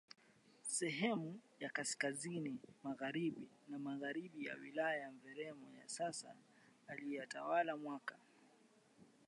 sehemu 0.61 1.39
ya 1.59 1.69
Kaskazini 1.69 2.59
Magharibi 2.83 3.47
na 3.69 3.79
Magharibi 3.79 4.45
ya 4.45 4.55
wilaya 4.55 4.99
ya 4.99 5.11
Mvomero 5.11 5.67
ya 5.79 5.89
sasa 5.89 6.35
aliyetawala 6.87 7.77
mwaka 7.77 8.15